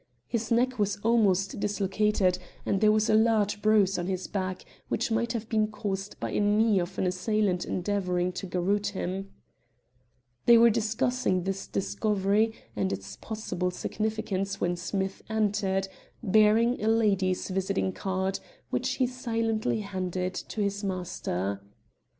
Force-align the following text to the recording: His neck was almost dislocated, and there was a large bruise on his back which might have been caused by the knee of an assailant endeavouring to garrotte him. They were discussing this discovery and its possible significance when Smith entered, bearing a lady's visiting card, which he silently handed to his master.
His 0.27 0.49
neck 0.51 0.79
was 0.79 0.97
almost 1.03 1.59
dislocated, 1.59 2.39
and 2.65 2.81
there 2.81 2.91
was 2.91 3.07
a 3.07 3.13
large 3.13 3.61
bruise 3.61 3.99
on 3.99 4.07
his 4.07 4.25
back 4.25 4.65
which 4.89 5.11
might 5.11 5.31
have 5.33 5.47
been 5.47 5.67
caused 5.67 6.19
by 6.19 6.31
the 6.31 6.39
knee 6.39 6.79
of 6.79 6.97
an 6.97 7.05
assailant 7.05 7.65
endeavouring 7.65 8.31
to 8.31 8.47
garrotte 8.47 8.93
him. 8.95 9.29
They 10.47 10.57
were 10.57 10.71
discussing 10.71 11.43
this 11.43 11.67
discovery 11.67 12.51
and 12.75 12.91
its 12.91 13.15
possible 13.17 13.69
significance 13.69 14.59
when 14.59 14.75
Smith 14.75 15.21
entered, 15.29 15.87
bearing 16.23 16.83
a 16.83 16.87
lady's 16.87 17.49
visiting 17.49 17.91
card, 17.93 18.39
which 18.71 18.93
he 18.95 19.05
silently 19.05 19.81
handed 19.81 20.33
to 20.33 20.61
his 20.61 20.83
master. 20.83 21.61